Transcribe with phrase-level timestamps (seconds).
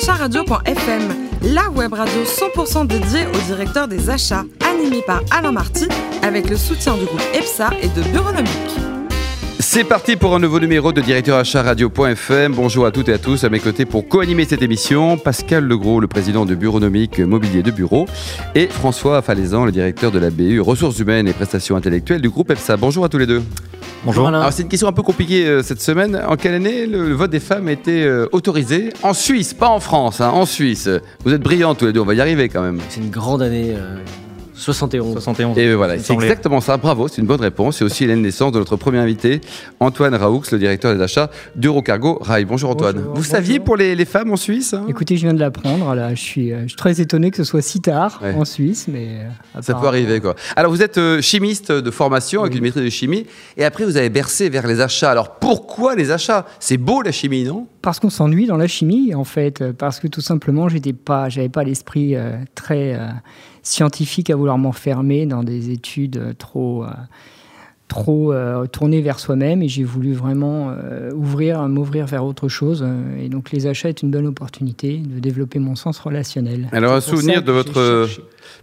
[0.00, 1.02] acharadio.fm,
[1.52, 5.88] la web radio 100% dédiée au directeur des achats, animée par Alain Marty,
[6.22, 8.50] avec le soutien du groupe EPSA et de Bureaunomique.
[9.58, 12.54] C'est parti pour un nouveau numéro de Directeur Achat Radio.fm.
[12.54, 13.44] Bonjour à toutes et à tous.
[13.44, 17.70] À mes côtés pour co-animer cette émission, Pascal Legros, le président de Bureaunomique Mobilier de
[17.70, 18.06] Bureau,
[18.54, 22.50] et François Falaisan, le directeur de la BU Ressources Humaines et Prestations Intellectuelles du groupe
[22.50, 22.78] EPSA.
[22.78, 23.42] Bonjour à tous les deux.
[24.02, 24.28] Bonjour.
[24.28, 26.18] Alors c'est une question un peu compliquée euh, cette semaine.
[26.26, 29.80] En quelle année le, vote des femmes a été euh, autorisé En Suisse, pas en
[29.80, 30.88] France, hein, en Suisse?
[31.24, 32.80] Vous êtes brillants tous les deux, on va y arriver quand même.
[32.88, 33.74] C'est une grande année.
[33.76, 33.98] euh,
[34.60, 35.14] 71.
[35.14, 35.58] 71.
[35.58, 36.76] Et voilà, c'est exactement ça.
[36.76, 37.78] Bravo, c'est une bonne réponse.
[37.78, 39.40] C'est aussi de naissance de notre premier invité,
[39.80, 42.44] Antoine Raoux, le directeur des achats d'Eurocargo Rail.
[42.44, 42.96] Bonjour Antoine.
[42.96, 44.84] Bonjour, Vous saviez pour les, les femmes en Suisse hein?
[44.88, 45.94] Écoutez, je viens de l'apprendre.
[45.94, 48.34] Là, je suis, euh, je suis très étonné que ce soit si tard Ouais.
[48.34, 49.20] en Suisse, mais
[49.56, 50.34] euh, Ça peut arriver quoi.
[50.56, 52.58] Alors vous êtes euh, chimiste de formation avec Oui.
[52.58, 55.10] une maîtrise de chimie et après vous avez bercé vers les achats.
[55.10, 56.44] Alors pourquoi les achats?
[56.58, 57.66] C'est beau la chimie, non?
[57.82, 61.30] Parce qu'on s'ennuie dans la chimie, en fait, euh, parce que tout simplement, j'étais pas,
[61.30, 63.08] j'avais pas l'esprit euh, très euh,
[63.62, 66.84] scientifique à vouloir m'enfermer dans des études euh, trop.
[66.84, 66.88] euh,
[67.88, 72.86] trop euh, tournées vers soi-même et j'ai voulu vraiment euh, ouvrir m'ouvrir vers autre chose
[73.20, 77.00] et donc les achats est une bonne opportunité de développer mon sens relationnel Alors un
[77.00, 78.22] souvenir de votre cherché.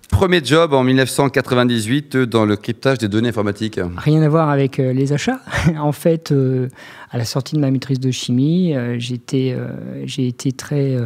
[0.10, 3.80] Premier job en 1998 euh, dans le cryptage des données informatiques.
[3.98, 5.40] Rien à voir avec euh, les achats.
[5.78, 6.70] en fait, euh,
[7.12, 9.14] à la sortie de ma maîtrise de chimie, j'ai
[10.28, 10.98] été très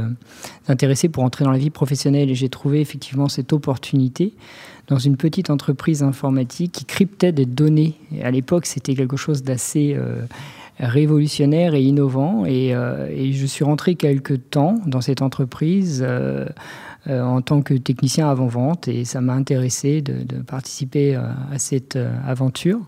[0.68, 4.34] intéressé pour entrer dans la vie professionnelle et j'ai trouvé effectivement cette opportunité
[4.88, 7.94] dans une petite entreprise informatique qui cryptait des données.
[8.16, 9.96] Et à l'époque, c'était quelque chose d'assez
[10.80, 12.46] révolutionnaire et innovant.
[12.48, 16.04] Et, et je suis rentré quelque temps dans cette entreprise.
[17.08, 21.22] Euh, en tant que technicien avant-vente et ça m'a intéressé de, de participer euh,
[21.52, 22.80] à cette euh, aventure.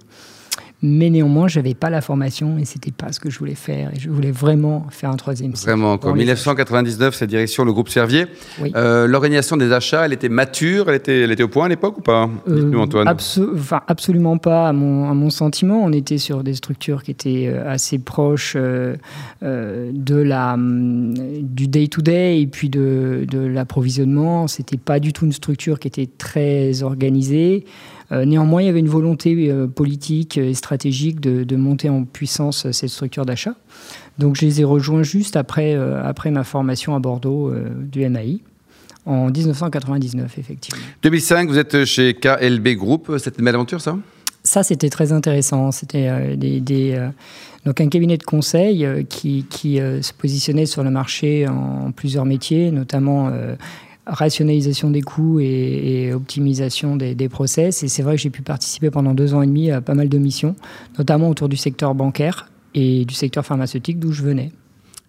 [0.85, 3.89] Mais néanmoins, je n'avais pas la formation et c'était pas ce que je voulais faire.
[3.95, 5.69] Et je voulais vraiment faire un troisième cycle.
[5.71, 8.25] Vraiment les 1999, cette direction, le groupe Servier.
[8.61, 8.71] Oui.
[8.75, 11.99] Euh, L'organisation des achats, elle était mature, elle était, elle était au point à l'époque
[11.99, 13.07] ou pas Dites-nous Euh, Antoine.
[13.07, 15.81] enfin, absolument pas à mon, à mon sentiment.
[15.83, 18.95] On était sur des structures qui étaient euh, assez proches euh,
[19.41, 24.47] euh, de la, hum, du day-to-day et puis de, de l'approvisionnement.
[24.49, 27.65] C'était pas du tout une structure qui était très organisée.
[28.13, 32.03] Euh, néanmoins, il y avait une volonté euh, politique et stratégique de, de monter en
[32.03, 33.55] puissance euh, cette structure d'achat.
[34.19, 38.41] Donc, je les ai rejoints juste après, après ma formation à Bordeaux du MAI.
[39.07, 40.83] En 1999, effectivement.
[41.01, 43.11] 2005, vous êtes chez KLB Group.
[43.17, 43.97] C'était une belle aventure ça?
[44.43, 45.71] Ça, c'était très intéressant.
[45.71, 47.07] C'était euh, des, des, euh,
[47.65, 52.25] donc un cabinet de conseil euh, qui, qui se positionnait sur le marché en, plusieurs
[52.25, 53.31] métiers, notamment
[54.05, 57.83] rationalisation des coûts et, optimisation des, des process.
[57.83, 60.09] Et c'est vrai que j'ai pu participer pendant deux ans et demi à pas mal
[60.09, 60.55] de missions,
[60.97, 64.51] notamment autour du secteur bancaire et du secteur pharmaceutique d'où je venais.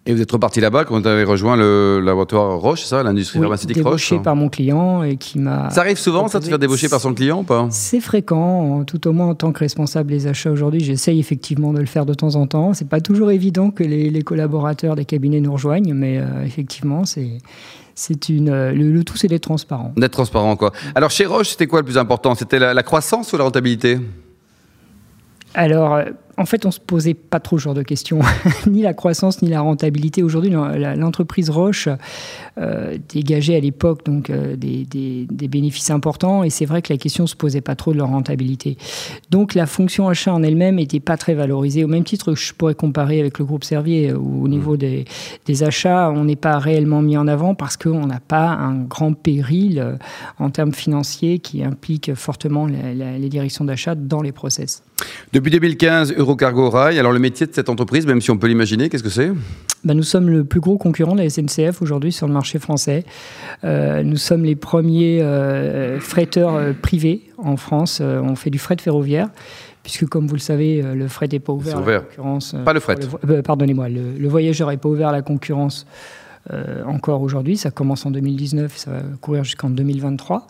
[0.07, 3.45] Et vous êtes reparti là-bas quand vous avez rejoint le laboratoire Roche, ça, l'industrie Oui,
[3.45, 5.71] pharmaceutique Roche débauché par mon client et qui m'a...
[5.71, 8.83] Ça arrive souvent, ça, de se faire débaucher par son client ou pas C'est fréquent,
[8.83, 10.79] tout au moins en tant que responsable des achats aujourd'hui.
[10.79, 12.73] J'essaye effectivement de le faire de temps en temps.
[12.73, 17.05] C'est pas toujours évident que les, les collaborateurs des cabinets nous rejoignent, mais euh, effectivement,
[17.05, 17.39] c'est
[17.95, 19.91] c'est une euh, le, le tout, c'est d'être transparent.
[19.97, 20.71] D'être transparent, quoi.
[20.93, 22.35] Alors, chez Roche, c'était quoi le plus important?
[22.35, 23.97] C'était la, la croissance ou la rentabilité?
[25.55, 26.03] Alors, euh,
[26.37, 28.19] en fait, on se posait pas trop ce genre de questions,
[28.67, 30.23] ni la croissance ni la rentabilité.
[30.23, 31.87] Aujourd'hui, l'entreprise Roche
[32.57, 36.91] euh, dégageait à l'époque donc euh, des, des- des bénéfices importants, et c'est vrai que
[36.93, 38.77] la question se posait pas trop de leur rentabilité.
[39.29, 41.83] Donc, la fonction achat en elle-même n'était pas très valorisée.
[41.83, 44.77] Au même titre que je pourrais comparer avec le groupe Servier, euh, où au niveau
[44.77, 45.05] des,
[45.45, 49.13] des achats, on n'est pas réellement mis en avant parce qu'on n'a pas un grand
[49.13, 49.97] péril
[50.39, 54.83] en termes financiers qui implique fortement la- la- les directions d'achat dans les process.
[55.33, 56.97] Depuis 2015, Eurocargo Rail.
[56.99, 59.31] Alors, le métier de cette entreprise, même si on peut l'imaginer, qu'est-ce que c'est?
[59.83, 63.03] Bah, nous sommes le plus gros concurrent de la SNCF aujourd'hui sur le marché français.
[63.63, 67.99] Euh, nous sommes les premiers euh, fretteurs euh, privés en France.
[68.01, 69.29] Euh, on fait du fret ferroviaire.
[69.83, 71.99] Puisque, comme vous le savez, le fret n'est pas ouvert C'est à ouvert.
[71.99, 72.55] la concurrence.
[72.65, 72.95] Pas le fret.
[73.29, 75.85] euh, Pardonnez-moi, le, le voyageur n'est pas ouvert à la concurrence
[76.51, 77.55] euh, encore aujourd'hui.
[77.55, 80.47] Ça commence en 2019, ça va courir jusqu'en 2023.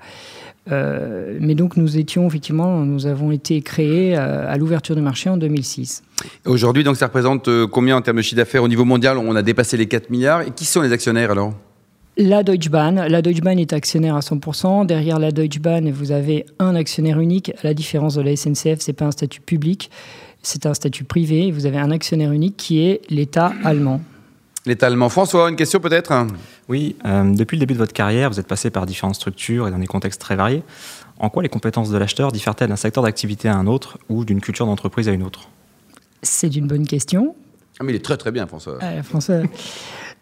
[0.71, 5.29] Euh, mais donc, nous étions effectivement, nous avons été créés euh, à l'ouverture du marché
[5.29, 6.03] en 2006.
[6.45, 9.17] Aujourd'hui, donc, ça représente euh, combien en termes de chiffre d'affaires au niveau mondial?
[9.17, 10.41] On a dépassé les 4 milliards.
[10.41, 11.53] Et qui sont les actionnaires alors?
[12.17, 14.85] La Deutsche Bahn, la Deutsche Bahn est actionnaire à 100%.
[14.85, 17.51] Derrière la Deutsche Bahn, vous avez un actionnaire unique.
[17.61, 19.91] À la différence de la SNCF, c'est pas un statut public,
[20.41, 21.51] c'est un statut privé.
[21.51, 23.99] Vous avez un actionnaire unique qui est l'État allemand.
[24.65, 25.09] L'État allemand.
[25.09, 26.13] François, une question peut-être?
[26.67, 29.71] Oui, euh, depuis le début de votre carrière, vous êtes passé par différentes structures et
[29.71, 30.63] dans des contextes très variés.
[31.19, 34.41] En quoi les compétences de l'acheteur diffèrent-elles d'un secteur d'activité à un autre ou d'une
[34.41, 35.49] culture d'entreprise à une autre?
[36.23, 37.35] C'est une bonne question.
[37.79, 38.79] Ah, mais il est très très bien, François.
[38.81, 39.41] Euh, François.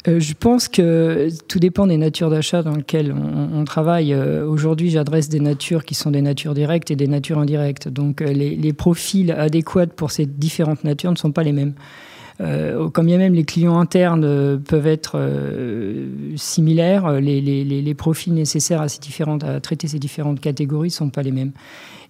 [0.07, 4.13] euh, je pense que tout dépend des natures d'achat dans lesquelles on, travaille.
[4.13, 7.88] Euh, aujourd'hui, j'adresse des natures qui sont des natures directes et des natures indirectes.
[7.88, 11.74] Donc euh, les, profils adéquats pour ces différentes natures ne sont pas les mêmes.
[12.41, 15.19] Euh, quand bien même les clients internes peuvent être
[16.35, 21.09] similaires, les, les, profils nécessaires à, ces différentes, à traiter ces différentes catégories ne sont
[21.09, 21.51] pas les mêmes.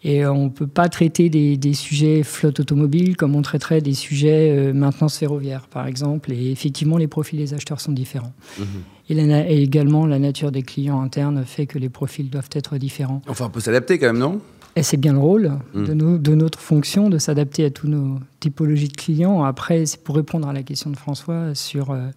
[0.05, 3.93] Et on ne peut pas traiter des, des, sujets flotte automobile comme on traiterait des
[3.93, 6.33] sujets euh, maintenance ferroviaire, par exemple.
[6.33, 8.33] Et effectivement, les profils des acheteurs sont différents.
[8.59, 8.65] Mhm.
[9.09, 13.21] Et, également, la nature des clients internes fait que les profils doivent être différents.
[13.27, 14.41] Enfin, on peut s'adapter quand même, non?
[14.75, 18.87] Et c'est bien le rôle de, de, notre fonction de s'adapter à toutes nos typologies
[18.87, 19.43] de clients.
[19.43, 22.09] Après, c'est pour répondre à la question de François sur euh,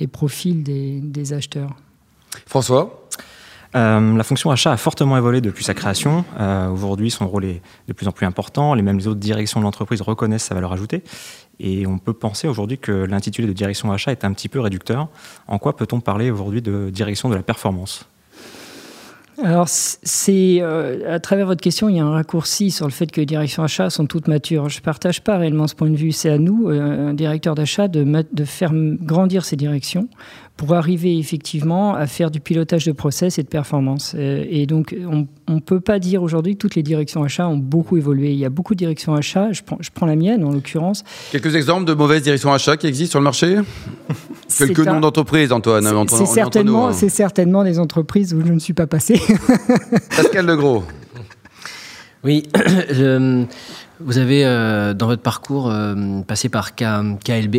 [0.00, 1.70] les profils des, des acheteurs.
[2.46, 3.00] François?
[3.76, 6.24] Euh, la fonction achat a fortement évolué depuis sa création.
[6.38, 8.74] Euh, aujourd'hui, son rôle est de plus en plus important.
[8.74, 11.02] Les mêmes autres directions de l'entreprise reconnaissent sa valeur ajoutée.
[11.58, 15.08] Et on peut penser aujourd'hui que l'intitulé de direction achat est un petit peu réducteur.
[15.46, 18.06] En quoi peut-on parler aujourd'hui de direction de la performance?
[19.42, 23.10] Alors, c'est euh, à travers votre question, il y a un raccourci sur le fait
[23.10, 24.68] que les directions achats sont toutes matures.
[24.68, 26.12] Je ne partage pas réellement ce point de vue.
[26.12, 30.08] C'est à nous, un directeur d'achat, de, de, faire grandir ces directions
[30.56, 34.14] pour arriver effectivement à faire du pilotage de process et de performance.
[34.16, 37.56] Euh, et donc, on ne peut pas dire aujourd'hui que toutes les directions achats ont
[37.56, 38.30] beaucoup évolué.
[38.30, 41.02] Il y a beaucoup de directions achats, je prends, je prends la mienne en l'occurrence.
[41.32, 43.56] Quelques exemples de mauvaises directions achats qui existent sur le marché?
[44.58, 45.88] Quelques noms d'entreprises, Antoine.
[46.08, 46.92] C'est certainement, hein.
[46.92, 49.20] certainement des entreprises où je ne suis pas passé.
[50.16, 50.84] Pascal Legros.
[52.24, 52.44] Oui,
[54.00, 57.56] vous avez euh, dans votre parcours euh, passé par KLB.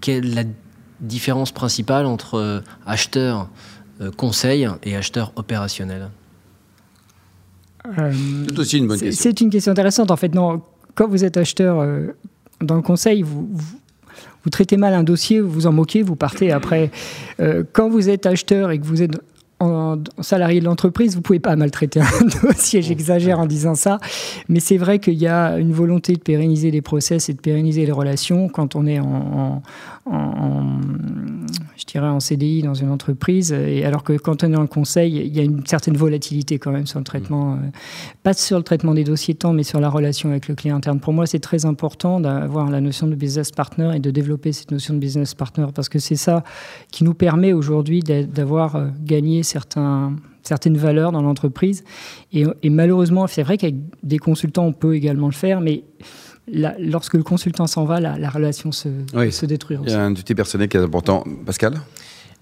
[0.00, 0.44] quelle est la
[1.02, 3.48] différence principale entre euh, acheteur
[4.00, 6.08] euh, conseil et acheteur opérationnel?
[7.98, 8.12] Euh,
[8.48, 9.22] C'est aussi une bonne question.
[9.22, 10.10] C'est une question intéressante.
[10.10, 10.62] En fait, non,
[10.94, 11.84] quand vous êtes acheteur
[12.60, 13.50] dans le conseil, vous,
[14.44, 16.90] vous, traitez mal un dossier, vous vous en moquez, vous partez après.
[17.72, 19.18] quand vous êtes acheteur et que vous êtes
[19.62, 22.82] en, salarié de l'entreprise, vous pouvez pas maltraiter un dossier.
[22.82, 23.98] J'exagère en disant ça,
[24.48, 27.86] mais c'est vrai qu'il y a une volonté de pérenniser les process et de pérenniser
[27.86, 29.62] les relations quand on est en,
[31.82, 33.52] je dirais en CDI dans une entreprise.
[33.52, 36.70] Et alors que quand on est en conseil, il y a une certaine volatilité quand
[36.70, 37.62] même sur le traitement, mmh.
[37.64, 37.70] euh,
[38.22, 41.00] pas sur le traitement des dossiers tant, mais sur la relation avec le client interne.
[41.00, 44.70] Pour moi, c'est très important d'avoir la notion de business partner et de développer cette
[44.70, 46.44] notion de business partner parce que c'est ça
[46.92, 51.82] qui nous permet aujourd'hui d'avoir euh, gagné certains, certaines valeurs dans l'entreprise.
[52.32, 55.82] Et, malheureusement, c'est vrai qu'avec des consultants, on peut également le faire, mais
[56.48, 58.88] lorsque le consultant s'en va, la, relation se,
[59.30, 59.76] se détruit.
[59.84, 61.24] Il y a un outil personnel qui est important.
[61.46, 61.74] Pascal?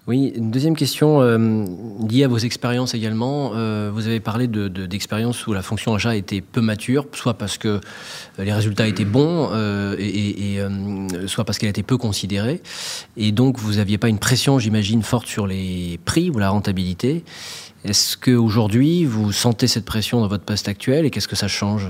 [0.06, 1.64] Oui, une deuxième question euh,
[2.08, 3.52] liée à vos expériences également.
[3.54, 7.80] Euh, vous avez parlé d'expériences où la fonction achat était peu mature, soit parce que
[8.38, 10.58] les résultats étaient bons, euh, et,
[11.26, 12.62] soit parce qu'elle était peu considérée.
[13.16, 17.22] Et donc, vous n'aviez pas une pression, j'imagine, forte sur les prix ou la rentabilité.
[17.84, 21.86] Est-ce qu'aujourd'hui, vous sentez cette pression dans votre poste actuel et qu'est-ce que ça change?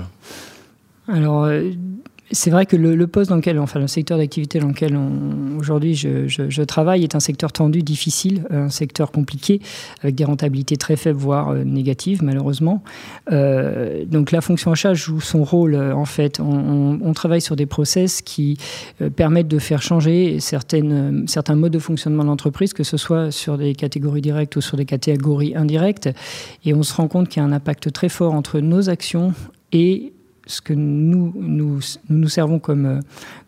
[1.11, 1.47] Alors,
[2.33, 4.97] c'est vrai que le, poste dans lequel, enfin le secteur d'activité dans lequel
[5.57, 9.59] aujourd'hui je, travaille est un secteur tendu, difficile, un secteur compliqué,
[10.01, 12.83] avec des rentabilités très faibles, voire euh, négatives malheureusement.
[13.31, 16.39] Euh, donc la fonction achat joue son rôle euh, en fait.
[16.39, 18.57] On, travaille sur des process qui
[19.17, 20.81] permettent de faire changer certains
[21.55, 24.85] modes de fonctionnement de l'entreprise, que ce soit sur des catégories directes ou sur des
[24.85, 26.09] catégories indirectes.
[26.65, 29.33] Et on se rend compte qu'il y a un impact très fort entre nos actions
[29.73, 30.13] et
[30.47, 31.79] ce que nous nous,
[32.09, 32.99] nous servons comme,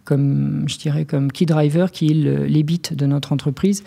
[0.03, 3.83] comme, je dirais, comme key driver, qui est l'EBIT de notre entreprise.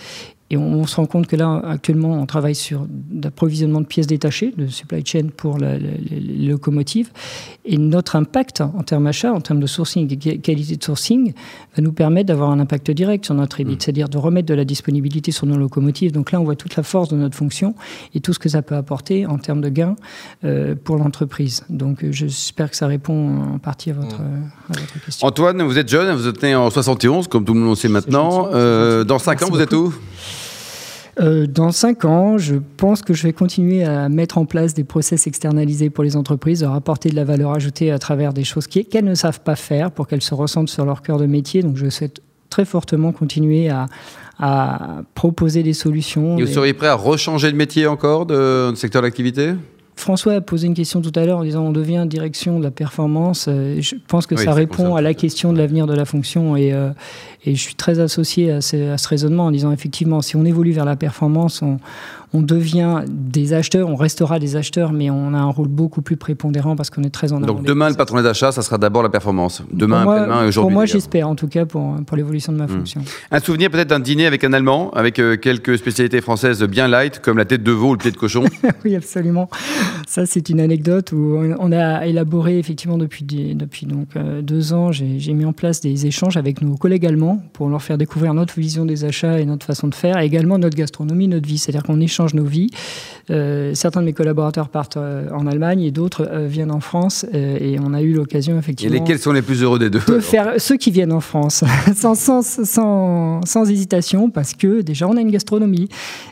[0.51, 2.87] Et on, se rend compte que là, actuellement, on travaille sur
[3.21, 7.11] l'approvisionnement de pièces détachées, de supply chain pour les locomotives.
[7.65, 11.33] Et notre impact en termes achat, en termes de sourcing et qualité de sourcing,
[11.77, 13.81] va nous permettre d'avoir un impact direct sur notre EBIT, mm.
[13.81, 16.13] c'est-à-dire de remettre de la disponibilité sur nos locomotives.
[16.13, 17.75] Donc là, on voit toute la force de notre fonction
[18.15, 19.97] et tout ce que ça peut apporter en termes de gains
[20.45, 21.65] euh, pour l'entreprise.
[21.71, 24.51] Donc euh, j'espère que ça répond en partie à votre, mm.
[24.71, 25.27] à votre, question.
[25.27, 28.49] Antoine, vous êtes jeune, vous êtes né en 71, comme tout le monde sait maintenant.
[28.53, 29.93] Euh, dans 5 ans, vous êtes où?
[31.19, 34.85] Euh, dans cinq ans, je pense que je vais continuer à mettre en place des
[34.85, 38.67] process externalisés pour les entreprises, de rapporter de la valeur ajoutée à travers des choses
[38.67, 41.63] qu'elles ne savent pas faire pour qu'elles se ressentent sur leur cœur de métier.
[41.63, 42.21] Donc je souhaite
[42.51, 43.87] très fortement continuer à,
[45.15, 46.37] proposer des solutions.
[46.37, 49.55] Et vous seriez prêt à rechanger de métier encore, de secteur d'activité?
[49.97, 52.71] François a posé une question tout à l'heure en disant on devient direction de la
[52.71, 53.47] performance.
[53.49, 56.75] Euh, je pense que ça répond à la question de l'avenir de la fonction et,
[56.75, 56.91] euh,
[57.47, 60.45] et, je suis très associé à ce, à ce, raisonnement en disant effectivement si on
[60.45, 61.79] évolue vers la performance, on,
[62.37, 66.17] on devient des acheteurs, on restera des acheteurs, mais on a un rôle beaucoup plus
[66.17, 69.03] prépondérant parce qu'on est très en Donc demain, le patron des achats, ça sera d'abord
[69.03, 69.63] la performance.
[69.73, 70.67] Demain, après-demain et aujourd'hui.
[70.67, 72.69] Pour moi, j'espère, en tout cas, pour, pour l'évolution de ma hmm.
[72.69, 73.01] fonction.
[73.31, 77.21] Un souvenir peut-être d'un dîner avec un Allemand, avec euh, quelques spécialités françaises bien light,
[77.21, 78.45] comme la tête de veau ou le pied de cochon
[78.85, 79.49] Oui, absolument.
[80.07, 84.93] Ça, c'est une anecdote où on a élaboré, effectivement, depuis, depuis donc, euh, deux ans,
[84.93, 88.59] j'ai mis en place des échanges avec nos collègues allemands pour leur faire découvrir notre
[88.59, 91.59] vision des achats et notre façon de faire, et également notre gastronomie, notre vie.
[91.59, 92.71] C'est-à-dire qu'on échange nos vies.
[93.31, 97.93] Euh, certains de mes collaborateurs partent en Allemagne et d'autres viennent en France, et on
[97.93, 98.95] a eu l'occasion, effectivement.
[98.95, 101.65] Et lesquels sont les plus heureux des deux De faire ceux qui viennent en France,
[101.97, 105.89] sans, sans, sans, sans hésitation, parce que déjà, on a une gastronomie.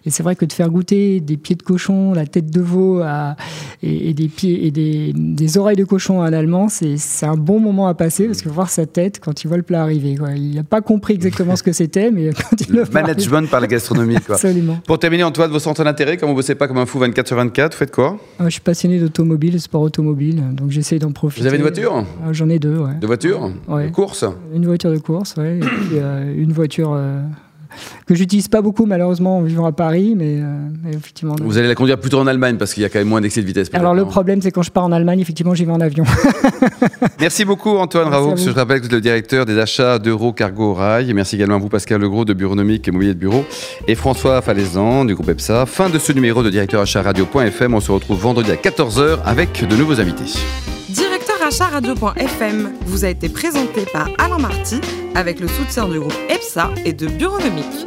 [0.06, 3.02] Et c'est vrai que de faire goûter des pieds de cochon, la tête de veau
[3.82, 7.60] et, des pieds et des, des, oreilles de cochon à un Allemand, c'est un bon
[7.60, 10.16] moment à passer parce que voir sa tête quand il voit le plat arriver.
[10.16, 10.32] Quoi.
[10.32, 13.66] Il n'a pas compris exactement ce que c'était, mais quand il le Management par la
[13.66, 14.16] gastronomie.
[14.26, 14.36] Quoi.
[14.36, 14.78] Absolument.
[14.86, 17.26] Pour terminer, Antoine, vos centres d'intérêt, comme vous ne bossez pas comme un fou 24
[17.26, 18.16] sur 24, vous faites quoi?
[18.38, 21.42] Ah, Je suis passionné d'automobile, sport automobile, donc j'essaie d'en profiter.
[21.42, 22.04] Vous avez une voiture?
[22.24, 22.94] Ah, J'en ai deux, ouais.
[23.00, 23.50] De voiture?
[23.68, 23.86] Ouais.
[23.88, 24.24] De course?
[24.54, 25.56] Une voiture de course, ouais.
[25.56, 26.98] et puis, euh, une voiture.
[28.06, 31.36] Que j'utilise pas beaucoup malheureusement en vivant à Paris, mais, euh, effectivement.
[31.40, 33.40] Vous allez la conduire plutôt en Allemagne parce qu'il y a quand même moins d'excès
[33.40, 33.70] de vitesse.
[33.72, 36.04] Alors le problème, c'est quand je pars en Allemagne, effectivement, j'y vais en avion.
[37.20, 38.36] merci beaucoup Antoine Raoult.
[38.36, 41.12] Je rappelle que vous êtes le directeur des achats d'Euro Cargo Rail.
[41.14, 43.44] merci également à vous Pascal Legros de Bureaunomique et Mobilier de Bureau
[43.86, 45.66] et François Falaisan du groupe EPSA.
[45.66, 47.74] Fin de ce numéro de directeur achat radio.fm.
[47.74, 50.24] On se retrouve vendredi à 14h avec de nouveaux invités.
[51.44, 54.80] Directeur achat radio.fm vous a été présenté par Alain Marty
[55.14, 57.86] avec le soutien du groupe EPSA et de Bureaunomique.